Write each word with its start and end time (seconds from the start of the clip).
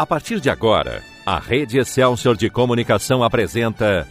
A 0.00 0.06
partir 0.06 0.40
de 0.40 0.48
agora, 0.48 1.02
a 1.26 1.38
Rede 1.38 1.78
Excelsior 1.78 2.34
de 2.34 2.48
Comunicação 2.48 3.22
apresenta 3.22 4.08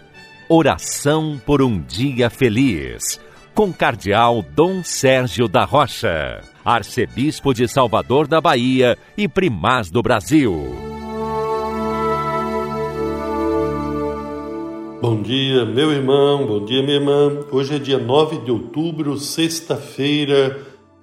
Oração 0.47 1.42
por 1.43 1.63
um 1.63 1.81
Dia 1.81 2.29
Feliz, 2.29 3.19
com 3.55 3.73
Cardeal 3.73 4.44
Dom 4.44 4.83
Sérgio 4.83 5.47
da 5.47 5.65
Rocha, 5.65 6.41
Arcebispo 6.63 7.55
de 7.55 7.67
Salvador 7.67 8.28
da 8.28 8.39
Bahia 8.39 8.96
e 9.17 9.28
Primaz 9.28 9.89
do 9.89 10.03
Brasil. 10.03 10.53
Bom 15.01 15.24
dia, 15.24 15.65
meu 15.65 15.92
irmão, 15.92 16.45
bom 16.45 16.66
dia, 16.66 16.84
minha 16.84 16.98
irmã. 16.98 17.48
Hoje 17.52 17.77
é 17.77 17.80
dia 17.80 17.98
9 17.98 18.45
de 18.45 18.52
outubro, 18.52 19.17
sexta-feira 19.17 20.55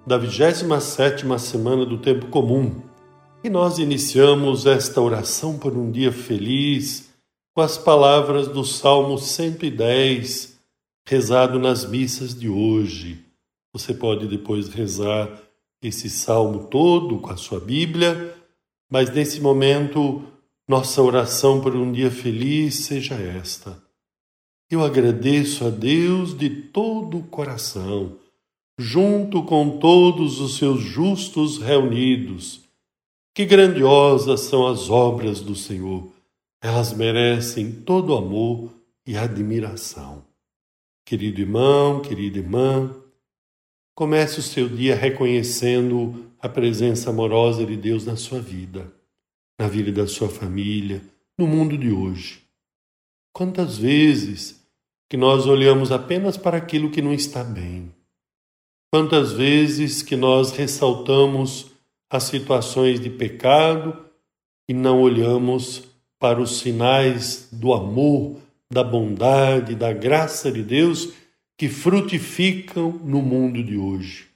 da 0.06 0.16
27ª 0.16 1.36
semana 1.40 1.84
do 1.84 1.98
Tempo 1.98 2.26
Comum. 2.26 2.85
E 3.46 3.48
nós 3.48 3.78
iniciamos 3.78 4.66
esta 4.66 5.00
oração 5.00 5.56
por 5.56 5.76
um 5.76 5.88
dia 5.88 6.10
feliz 6.10 7.10
com 7.54 7.60
as 7.60 7.78
palavras 7.78 8.48
do 8.48 8.64
Salmo 8.64 9.18
110, 9.18 10.58
rezado 11.06 11.56
nas 11.56 11.88
missas 11.88 12.34
de 12.34 12.48
hoje. 12.48 13.24
Você 13.72 13.94
pode 13.94 14.26
depois 14.26 14.66
rezar 14.70 15.30
esse 15.80 16.10
salmo 16.10 16.66
todo 16.66 17.20
com 17.20 17.30
a 17.30 17.36
sua 17.36 17.60
Bíblia, 17.60 18.34
mas 18.90 19.14
nesse 19.14 19.40
momento, 19.40 20.24
nossa 20.68 21.00
oração 21.00 21.60
por 21.60 21.76
um 21.76 21.92
dia 21.92 22.10
feliz 22.10 22.74
seja 22.86 23.14
esta. 23.14 23.80
Eu 24.68 24.82
agradeço 24.82 25.64
a 25.64 25.70
Deus 25.70 26.36
de 26.36 26.50
todo 26.50 27.18
o 27.18 27.28
coração, 27.28 28.16
junto 28.76 29.44
com 29.44 29.78
todos 29.78 30.40
os 30.40 30.56
seus 30.56 30.80
justos 30.80 31.58
reunidos 31.58 32.65
que 33.36 33.44
grandiosas 33.44 34.40
são 34.40 34.66
as 34.66 34.88
obras 34.88 35.40
do 35.40 35.54
Senhor! 35.54 36.10
Elas 36.58 36.94
merecem 36.94 37.70
todo 37.70 38.16
amor 38.16 38.72
e 39.06 39.14
admiração. 39.14 40.24
Querido 41.04 41.42
irmão, 41.42 42.00
querida 42.00 42.38
irmã, 42.38 42.96
comece 43.94 44.40
o 44.40 44.42
seu 44.42 44.66
dia 44.70 44.96
reconhecendo 44.96 46.32
a 46.40 46.48
presença 46.48 47.10
amorosa 47.10 47.66
de 47.66 47.76
Deus 47.76 48.06
na 48.06 48.16
sua 48.16 48.40
vida, 48.40 48.90
na 49.60 49.68
vida 49.68 49.92
da 49.92 50.06
sua 50.06 50.30
família, 50.30 51.02
no 51.38 51.46
mundo 51.46 51.76
de 51.76 51.90
hoje. 51.90 52.42
Quantas 53.34 53.76
vezes 53.76 54.66
que 55.10 55.16
nós 55.18 55.44
olhamos 55.44 55.92
apenas 55.92 56.38
para 56.38 56.56
aquilo 56.56 56.90
que 56.90 57.02
não 57.02 57.12
está 57.12 57.44
bem? 57.44 57.92
Quantas 58.90 59.34
vezes 59.34 60.02
que 60.02 60.16
nós 60.16 60.52
ressaltamos 60.52 61.75
as 62.10 62.24
situações 62.24 63.00
de 63.00 63.10
pecado 63.10 64.06
e 64.68 64.74
não 64.74 65.00
olhamos 65.00 65.84
para 66.18 66.40
os 66.40 66.58
sinais 66.58 67.48
do 67.52 67.72
amor, 67.72 68.36
da 68.70 68.82
bondade, 68.82 69.74
da 69.74 69.92
graça 69.92 70.50
de 70.50 70.62
Deus 70.62 71.12
que 71.56 71.68
frutificam 71.68 72.92
no 73.04 73.22
mundo 73.22 73.62
de 73.62 73.76
hoje. 73.76 74.26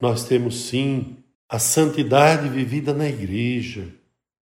Nós 0.00 0.26
temos 0.26 0.68
sim 0.68 1.16
a 1.48 1.58
santidade 1.58 2.48
vivida 2.48 2.92
na 2.92 3.08
igreja, 3.08 3.88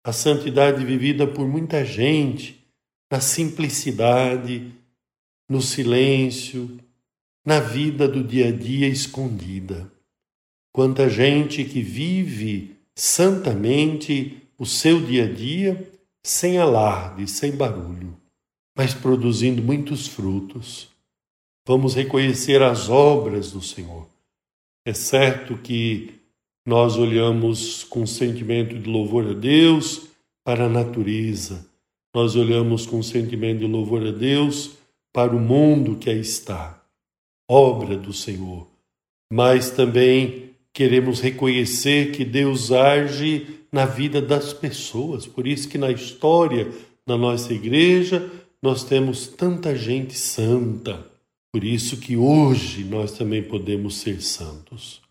a 0.03 0.13
santidade 0.13 0.83
vivida 0.85 1.27
por 1.27 1.47
muita 1.47 1.83
gente, 1.83 2.65
na 3.11 3.19
simplicidade, 3.19 4.71
no 5.49 5.61
silêncio, 5.61 6.79
na 7.45 7.59
vida 7.59 8.07
do 8.07 8.23
dia 8.23 8.47
a 8.47 8.51
dia 8.51 8.87
escondida. 8.87 9.91
Quanta 10.71 11.09
gente 11.09 11.63
que 11.63 11.81
vive 11.81 12.75
santamente 12.95 14.41
o 14.57 14.65
seu 14.65 14.99
dia 15.01 15.25
a 15.25 15.31
dia 15.31 15.91
sem 16.23 16.57
alarde, 16.57 17.27
sem 17.27 17.55
barulho, 17.55 18.17
mas 18.75 18.93
produzindo 18.93 19.61
muitos 19.61 20.07
frutos. 20.07 20.89
Vamos 21.65 21.95
reconhecer 21.95 22.61
as 22.61 22.89
obras 22.89 23.51
do 23.51 23.61
Senhor. 23.61 24.07
É 24.85 24.93
certo 24.93 25.57
que 25.57 26.15
nós 26.65 26.97
olhamos 26.97 27.83
com 27.83 28.05
sentimento 28.05 28.77
de 28.77 28.89
louvor 28.89 29.27
a 29.27 29.33
Deus 29.33 30.07
para 30.43 30.65
a 30.65 30.69
natureza, 30.69 31.65
nós 32.15 32.35
olhamos 32.35 32.85
com 32.85 33.03
sentimento 33.03 33.59
de 33.59 33.67
louvor 33.67 34.05
a 34.05 34.11
Deus 34.11 34.77
para 35.13 35.35
o 35.35 35.39
mundo 35.39 35.97
que 35.97 36.09
aí 36.09 36.19
está, 36.19 36.81
obra 37.49 37.97
do 37.97 38.11
Senhor, 38.11 38.67
mas 39.31 39.69
também 39.71 40.55
queremos 40.77 41.19
reconhecer 41.19 42.11
que 42.11 42.23
Deus 42.23 42.71
age 42.71 43.47
na 43.71 43.87
vida 43.87 44.21
das 44.21 44.53
pessoas. 44.53 45.25
Por 45.25 45.47
isso 45.47 45.67
que 45.67 45.75
na 45.75 45.89
história 45.89 46.71
da 47.03 47.17
nossa 47.17 47.51
igreja 47.51 48.29
nós 48.61 48.83
temos 48.83 49.25
tanta 49.27 49.75
gente 49.75 50.13
santa. 50.13 51.03
Por 51.51 51.63
isso 51.63 51.97
que 51.97 52.15
hoje 52.15 52.83
nós 52.83 53.11
também 53.13 53.41
podemos 53.41 53.95
ser 53.95 54.21
santos. 54.21 55.01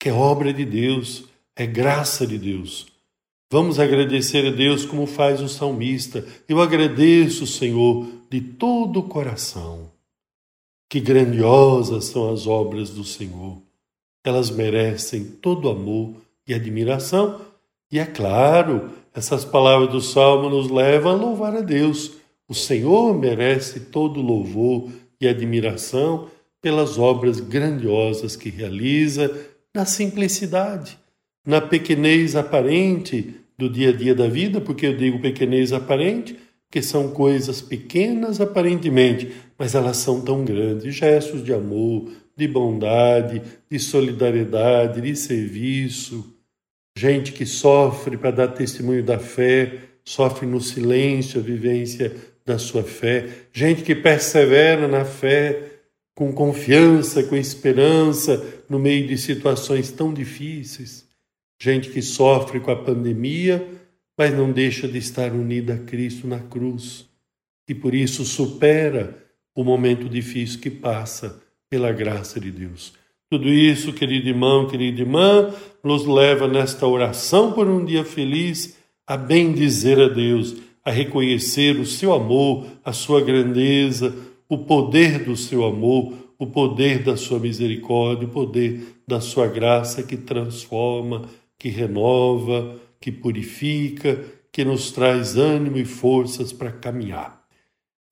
Que 0.00 0.08
é 0.08 0.12
obra 0.12 0.52
de 0.52 0.64
Deus, 0.64 1.26
é 1.54 1.64
graça 1.64 2.26
de 2.26 2.36
Deus. 2.36 2.88
Vamos 3.52 3.78
agradecer 3.78 4.44
a 4.48 4.50
Deus 4.50 4.84
como 4.84 5.06
faz 5.06 5.40
o 5.40 5.48
salmista. 5.48 6.26
Eu 6.48 6.60
agradeço, 6.60 7.46
Senhor, 7.46 8.04
de 8.28 8.40
todo 8.40 8.98
o 8.98 9.04
coração. 9.04 9.92
Que 10.90 10.98
grandiosas 10.98 12.06
são 12.06 12.32
as 12.32 12.48
obras 12.48 12.90
do 12.90 13.04
Senhor. 13.04 13.62
Elas 14.24 14.50
merecem 14.50 15.24
todo 15.24 15.68
amor 15.68 16.14
e 16.46 16.54
admiração. 16.54 17.40
E 17.90 17.98
é 17.98 18.04
claro, 18.04 18.90
essas 19.14 19.44
palavras 19.44 19.90
do 19.90 20.00
Salmo 20.00 20.48
nos 20.48 20.70
levam 20.70 21.12
a 21.12 21.16
louvar 21.16 21.56
a 21.56 21.60
Deus. 21.60 22.12
O 22.48 22.54
Senhor 22.54 23.16
merece 23.18 23.80
todo 23.80 24.20
louvor 24.20 24.90
e 25.20 25.28
admiração 25.28 26.28
pelas 26.60 26.98
obras 26.98 27.40
grandiosas 27.40 28.36
que 28.36 28.48
realiza 28.48 29.30
na 29.74 29.84
simplicidade, 29.84 30.98
na 31.46 31.60
pequenez 31.60 32.36
aparente 32.36 33.34
do 33.58 33.68
dia 33.68 33.90
a 33.90 33.92
dia 33.92 34.14
da 34.14 34.28
vida, 34.28 34.60
porque 34.60 34.86
eu 34.86 34.96
digo 34.96 35.20
pequenez 35.20 35.72
aparente, 35.72 36.38
porque 36.66 36.82
são 36.82 37.08
coisas 37.08 37.60
pequenas 37.60 38.40
aparentemente, 38.40 39.32
mas 39.58 39.74
elas 39.74 39.96
são 39.98 40.20
tão 40.20 40.44
grandes 40.44 40.94
gestos 40.94 41.44
de 41.44 41.52
amor, 41.52 42.10
de 42.36 42.48
bondade, 42.48 43.42
de 43.70 43.78
solidariedade, 43.78 45.00
de 45.00 45.14
serviço. 45.16 46.36
Gente 46.96 47.32
que 47.32 47.46
sofre 47.46 48.16
para 48.16 48.30
dar 48.30 48.48
testemunho 48.48 49.02
da 49.02 49.18
fé, 49.18 49.78
sofre 50.04 50.46
no 50.46 50.60
silêncio 50.60 51.40
a 51.40 51.42
vivência 51.42 52.14
da 52.44 52.58
sua 52.58 52.82
fé. 52.82 53.28
Gente 53.52 53.82
que 53.82 53.94
persevera 53.94 54.88
na 54.88 55.04
fé 55.04 55.70
com 56.14 56.32
confiança, 56.32 57.22
com 57.22 57.36
esperança 57.36 58.44
no 58.68 58.78
meio 58.78 59.06
de 59.06 59.16
situações 59.16 59.90
tão 59.90 60.12
difíceis. 60.12 61.08
Gente 61.60 61.90
que 61.90 62.02
sofre 62.02 62.60
com 62.60 62.70
a 62.70 62.76
pandemia, 62.76 63.66
mas 64.18 64.34
não 64.34 64.52
deixa 64.52 64.86
de 64.86 64.98
estar 64.98 65.32
unida 65.32 65.74
a 65.74 65.78
Cristo 65.78 66.26
na 66.26 66.40
cruz 66.40 67.10
e 67.68 67.74
por 67.74 67.94
isso 67.94 68.24
supera 68.24 69.18
o 69.54 69.64
momento 69.64 70.08
difícil 70.08 70.60
que 70.60 70.70
passa 70.70 71.41
pela 71.72 71.90
graça 71.90 72.38
de 72.38 72.50
Deus. 72.50 72.92
Tudo 73.30 73.48
isso, 73.48 73.94
querido 73.94 74.28
irmão, 74.28 74.68
querida 74.68 75.00
irmã, 75.00 75.54
nos 75.82 76.04
leva 76.04 76.46
nesta 76.46 76.86
oração 76.86 77.50
por 77.52 77.66
um 77.66 77.82
dia 77.82 78.04
feliz 78.04 78.76
a 79.06 79.16
bem 79.16 79.54
dizer 79.54 79.98
a 79.98 80.06
Deus, 80.06 80.54
a 80.84 80.90
reconhecer 80.90 81.80
o 81.80 81.86
seu 81.86 82.12
amor, 82.12 82.66
a 82.84 82.92
sua 82.92 83.22
grandeza, 83.22 84.14
o 84.50 84.58
poder 84.58 85.24
do 85.24 85.34
seu 85.34 85.64
amor, 85.64 86.12
o 86.38 86.46
poder 86.46 87.02
da 87.02 87.16
sua 87.16 87.38
misericórdia, 87.38 88.28
o 88.28 88.30
poder 88.30 88.98
da 89.08 89.18
sua 89.18 89.46
graça 89.46 90.02
que 90.02 90.18
transforma, 90.18 91.22
que 91.58 91.70
renova, 91.70 92.76
que 93.00 93.10
purifica, 93.10 94.22
que 94.52 94.62
nos 94.62 94.90
traz 94.90 95.38
ânimo 95.38 95.78
e 95.78 95.86
forças 95.86 96.52
para 96.52 96.70
caminhar. 96.70 97.41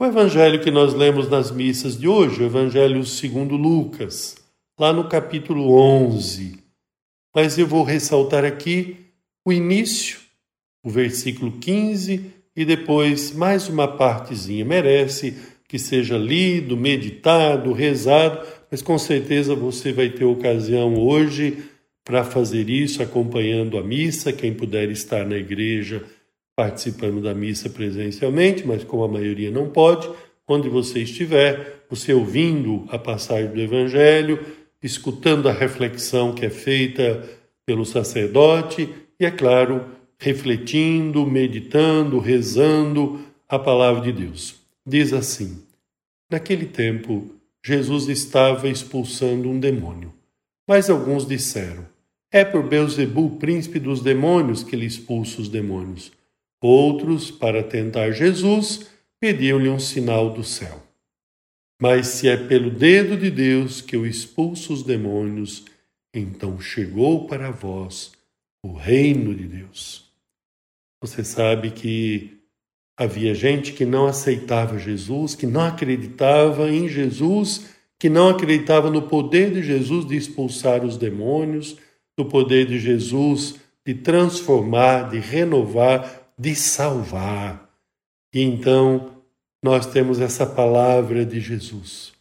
O 0.01 0.07
evangelho 0.07 0.63
que 0.63 0.71
nós 0.71 0.95
lemos 0.95 1.29
nas 1.29 1.51
missas 1.51 2.01
de 2.01 2.09
hoje, 2.09 2.43
o 2.43 2.47
evangelho 2.47 3.05
segundo 3.05 3.55
Lucas, 3.55 4.35
lá 4.79 4.95
no 4.95 5.07
capítulo 5.07 5.75
11. 5.75 6.57
Mas 7.37 7.59
eu 7.59 7.67
vou 7.67 7.83
ressaltar 7.83 8.43
aqui 8.43 8.97
o 9.45 9.53
início, 9.53 10.19
o 10.83 10.89
versículo 10.89 11.53
15 11.53 12.33
e 12.57 12.65
depois 12.65 13.33
mais 13.33 13.69
uma 13.69 13.87
partezinha. 13.87 14.65
Merece 14.65 15.37
que 15.69 15.79
seja 15.79 16.17
lido, 16.17 16.79
meditado, 16.79 17.71
rezado, 17.75 18.41
mas 18.71 18.81
com 18.81 18.97
certeza 18.97 19.55
você 19.55 19.93
vai 19.93 20.09
ter 20.09 20.25
ocasião 20.25 20.95
hoje 20.95 21.59
para 22.03 22.25
fazer 22.25 22.71
isso 22.71 23.03
acompanhando 23.03 23.77
a 23.77 23.83
missa, 23.83 24.33
quem 24.33 24.55
puder 24.55 24.91
estar 24.91 25.27
na 25.27 25.37
igreja 25.37 26.03
participando 26.61 27.23
da 27.23 27.33
missa 27.33 27.71
presencialmente, 27.71 28.67
mas 28.67 28.85
como 28.85 29.03
a 29.03 29.09
maioria 29.09 29.51
não 29.51 29.71
pode, 29.71 30.11
onde 30.47 30.69
você 30.69 31.01
estiver, 31.01 31.87
você 31.89 32.13
ouvindo 32.13 32.85
a 32.91 32.99
passagem 32.99 33.51
do 33.51 33.59
Evangelho, 33.59 34.45
escutando 34.83 35.49
a 35.49 35.53
reflexão 35.53 36.35
que 36.35 36.45
é 36.45 36.51
feita 36.51 37.27
pelo 37.65 37.87
sacerdote 37.87 38.91
e, 39.19 39.25
é 39.25 39.31
claro, 39.31 39.87
refletindo, 40.19 41.25
meditando, 41.25 42.19
rezando 42.19 43.21
a 43.49 43.59
palavra 43.59 44.03
de 44.03 44.13
Deus. 44.13 44.57
Diz 44.87 45.15
assim: 45.15 45.63
Naquele 46.31 46.67
tempo, 46.67 47.31
Jesus 47.65 48.07
estava 48.11 48.69
expulsando 48.69 49.49
um 49.49 49.59
demônio. 49.59 50.13
Mas 50.69 50.91
alguns 50.91 51.27
disseram: 51.27 51.87
É 52.31 52.45
por 52.45 52.63
Beuzebu, 52.63 53.39
príncipe 53.39 53.79
dos 53.79 54.03
demônios, 54.03 54.63
que 54.63 54.77
ele 54.77 54.85
expulsa 54.85 55.41
os 55.41 55.49
demônios. 55.49 56.20
Outros, 56.63 57.31
para 57.31 57.63
tentar 57.63 58.11
Jesus, 58.13 58.91
pediam-lhe 59.19 59.69
um 59.69 59.79
sinal 59.79 60.31
do 60.31 60.45
céu. 60.45 60.83
Mas 61.81 62.09
se 62.09 62.29
é 62.29 62.37
pelo 62.37 62.71
dedo 62.71 63.17
de 63.17 63.31
Deus 63.31 63.81
que 63.81 63.97
eu 63.97 64.07
expulso 64.07 64.73
os 64.73 64.83
demônios, 64.83 65.65
então 66.15 66.61
chegou 66.61 67.27
para 67.27 67.51
vós 67.51 68.13
o 68.63 68.75
reino 68.75 69.35
de 69.35 69.47
Deus. 69.47 70.11
Você 71.01 71.25
sabe 71.25 71.71
que 71.71 72.39
havia 72.99 73.35
gente 73.35 73.73
que 73.73 73.87
não 73.87 74.07
aceitava 74.07 74.79
Jesus, 74.79 75.35
que 75.35 75.47
não 75.47 75.63
acreditava 75.63 76.71
em 76.71 76.87
Jesus, 76.87 77.71
que 77.99 78.11
não 78.11 78.29
acreditava 78.29 78.91
no 78.91 79.03
poder 79.03 79.51
de 79.51 79.63
Jesus 79.63 80.07
de 80.07 80.17
expulsar 80.17 80.85
os 80.85 80.99
demônios, 80.99 81.79
no 82.19 82.27
poder 82.27 82.67
de 82.67 82.79
Jesus 82.79 83.59
de 83.85 83.95
transformar, 83.95 85.11
de 85.11 85.19
renovar, 85.19 86.20
de 86.41 86.55
salvar. 86.55 87.69
E 88.33 88.41
então 88.41 89.11
nós 89.63 89.85
temos 89.85 90.21
essa 90.21 90.47
palavra 90.47 91.23
de 91.23 91.39
Jesus. 91.39 92.13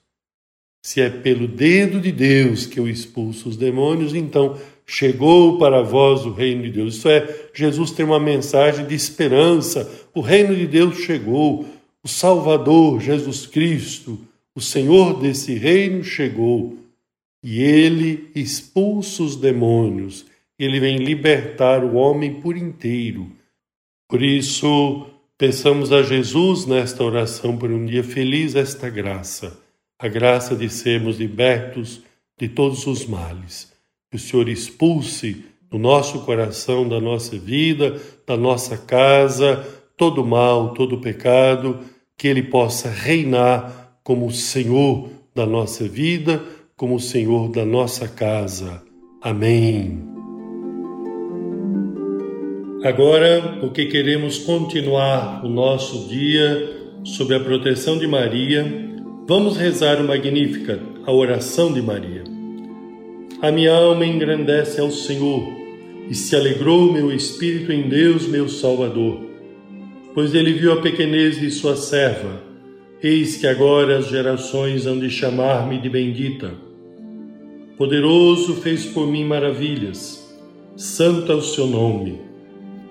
Se 0.83 1.00
é 1.00 1.10
pelo 1.10 1.48
dedo 1.48 2.01
de 2.01 2.12
Deus 2.12 2.66
que 2.66 2.81
eu 2.81 2.88
expulso 2.88 3.48
os 3.48 3.56
demônios, 3.56 4.13
então 4.13 4.60
chegou 4.86 5.57
para 5.57 5.81
vós 5.81 6.25
o 6.25 6.33
reino 6.33 6.63
de 6.63 6.71
Deus. 6.71 6.95
Isso 6.95 7.07
é, 7.07 7.50
Jesus 7.54 7.92
tem 7.92 8.06
uma 8.06 8.19
mensagem 8.19 8.86
de 8.86 8.94
esperança. 8.94 9.89
O 10.13 10.19
reino 10.19 10.54
de 10.54 10.68
Deus 10.68 10.98
chegou. 10.98 11.66
O 12.04 12.07
Salvador, 12.07 13.00
Jesus 13.00 13.45
Cristo, 13.45 14.19
o 14.54 14.60
Senhor 14.60 15.21
desse 15.21 15.54
reino, 15.54 16.04
chegou. 16.04 16.77
E 17.42 17.62
ele 17.62 18.30
expulsa 18.36 19.24
os 19.24 19.38
demônios. 19.38 20.25
Ele 20.57 20.80
vem 20.80 20.98
libertar 20.98 21.86
o 21.86 21.95
homem 21.95 22.42
por 22.42 22.57
inteiro. 22.57 23.38
Por 24.09 24.21
isso, 24.21 25.07
Peçamos 25.39 25.94
a 25.94 26.03
Jesus 26.03 26.65
nesta 26.65 27.01
oração 27.01 27.56
por 27.56 27.71
um 27.71 27.85
dia 27.85 28.03
feliz 28.03 28.56
esta 28.56 28.89
graça, 28.89 29.57
a 29.97 30.06
graça 30.06 30.53
de 30.53 30.69
sermos 30.69 31.17
libertos 31.17 32.01
de 32.38 32.50
todos 32.50 32.85
os 32.85 33.06
males. 33.06 33.71
Que 34.11 34.17
o 34.17 34.19
Senhor 34.19 34.50
expulse 34.50 35.45
do 35.71 35.79
nosso 35.79 36.25
coração, 36.25 36.89
da 36.89 37.00
nossa 37.00 37.38
vida, 37.38 38.01
da 38.27 38.35
nossa 38.35 38.77
casa, 38.77 39.65
todo 39.95 40.25
mal, 40.25 40.73
todo 40.73 41.00
pecado, 41.00 41.79
que 42.17 42.27
Ele 42.27 42.44
possa 42.44 42.89
reinar 42.89 43.97
como 44.03 44.29
Senhor 44.33 45.09
da 45.33 45.45
nossa 45.45 45.88
vida, 45.88 46.44
como 46.75 47.00
Senhor 47.00 47.47
da 47.47 47.63
nossa 47.63 48.09
casa. 48.09 48.83
Amém. 49.21 50.08
Agora, 52.84 53.58
porque 53.60 53.88
queremos 53.88 54.38
continuar 54.38 55.46
o 55.46 55.50
nosso 55.50 56.08
dia 56.08 56.78
sob 57.04 57.36
a 57.36 57.40
proteção 57.40 57.98
de 57.98 58.08
Maria, 58.08 58.66
vamos 59.28 59.58
rezar 59.58 60.00
o 60.00 60.08
Magnífica, 60.08 60.80
a 61.06 61.12
oração 61.12 61.74
de 61.74 61.81
Maria. 61.81 62.24
A 63.42 63.52
minha 63.52 63.74
alma 63.74 64.06
engrandece 64.06 64.80
ao 64.80 64.90
Senhor 64.92 65.46
e 66.10 66.16
se 66.16 66.34
alegrou 66.38 66.94
meu 66.94 67.12
espírito 67.12 67.74
em 67.74 67.90
Deus, 67.90 68.26
meu 68.26 68.48
Salvador, 68.48 69.26
pois 70.14 70.34
ele 70.34 70.54
viu 70.54 70.72
a 70.72 70.81
pequenez 70.81 71.38
de 71.38 71.52
sua 71.52 71.76
serva. 71.76 72.42
Eis 73.04 73.36
que 73.36 73.48
agora 73.48 73.98
as 73.98 74.08
gerações 74.08 74.86
hão 74.86 74.98
de 74.98 75.10
chamar-me 75.10 75.81
de 75.81 75.90
bendita. 75.90 76.54
Poderoso 77.78 78.56
fez 78.56 78.86
por 78.86 79.06
mim 79.06 79.26
maravilhas, 79.26 80.34
santo 80.78 81.30
é 81.30 81.36
o 81.36 81.42
seu 81.42 81.68
nome. 81.68 82.29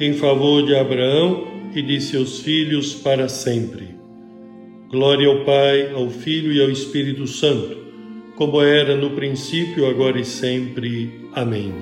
em 0.00 0.12
favor 0.14 0.64
de 0.64 0.74
Abraão 0.74 1.46
e 1.74 1.82
de 1.82 2.00
seus 2.00 2.40
filhos 2.40 2.94
para 2.94 3.28
sempre. 3.28 3.88
Glória 4.90 5.28
ao 5.28 5.44
Pai, 5.44 5.90
ao 5.92 6.10
Filho 6.10 6.52
e 6.52 6.60
ao 6.60 6.70
Espírito 6.70 7.26
Santo, 7.26 7.78
como 8.36 8.60
era 8.60 8.96
no 8.96 9.10
princípio, 9.10 9.86
agora 9.86 10.20
e 10.20 10.24
sempre. 10.24 11.28
Amém. 11.34 11.72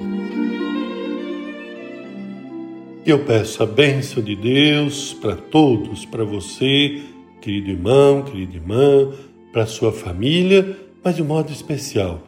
Eu 3.04 3.24
peço 3.24 3.62
a 3.62 3.66
bênção 3.66 4.22
de 4.22 4.36
Deus 4.36 5.14
para 5.14 5.34
todos, 5.34 6.04
para 6.04 6.22
você, 6.22 7.00
querido 7.40 7.70
irmão, 7.70 8.22
querida 8.22 8.54
irmã, 8.54 9.12
para 9.52 9.66
sua 9.66 9.90
família, 9.90 10.76
mas 11.02 11.16
de 11.16 11.22
modo 11.22 11.50
especial. 11.50 12.22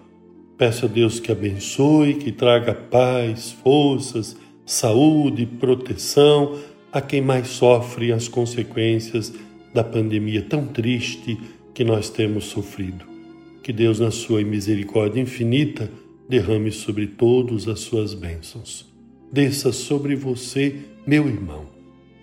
Peço 0.56 0.86
a 0.86 0.88
Deus 0.88 1.20
que 1.20 1.30
abençoe, 1.30 2.14
que 2.14 2.32
traga 2.32 2.74
paz, 2.74 3.52
forças, 3.62 4.36
saúde, 4.64 5.46
proteção 5.46 6.58
a 6.92 7.00
quem 7.00 7.20
mais 7.20 7.48
sofre 7.48 8.12
as 8.12 8.28
consequências 8.28 9.32
da 9.72 9.82
pandemia 9.82 10.42
tão 10.42 10.66
triste 10.66 11.38
que 11.74 11.84
nós 11.84 12.10
temos 12.10 12.44
sofrido. 12.44 13.04
Que 13.62 13.72
Deus, 13.72 14.00
na 14.00 14.10
sua 14.10 14.42
misericórdia 14.42 15.20
infinita, 15.20 15.90
derrame 16.28 16.70
sobre 16.70 17.06
todos 17.06 17.68
as 17.68 17.80
suas 17.80 18.12
bênçãos. 18.12 18.90
Desça 19.32 19.72
sobre 19.72 20.14
você, 20.14 20.76
meu 21.06 21.26
irmão, 21.26 21.66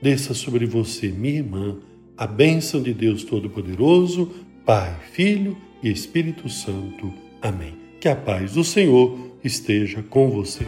desça 0.01 0.33
sobre 0.33 0.65
você, 0.65 1.07
minha 1.07 1.37
irmã, 1.37 1.77
a 2.15 2.27
bênção 2.27 2.81
de 2.81 2.93
Deus 2.93 3.23
Todo-Poderoso, 3.23 4.29
Pai, 4.65 4.95
Filho 5.11 5.57
e 5.81 5.89
Espírito 5.89 6.47
Santo. 6.49 7.11
Amém. 7.41 7.73
Que 7.99 8.07
a 8.07 8.15
paz 8.15 8.53
do 8.53 8.63
Senhor 8.63 9.17
esteja 9.43 10.03
com 10.03 10.29
você. 10.29 10.67